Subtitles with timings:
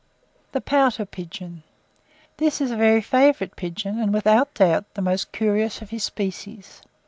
[0.53, 1.61] THE POUTER PIGEON.
[2.37, 6.81] This is a very favourite pigeon, and, without doubt, the most curious of his species.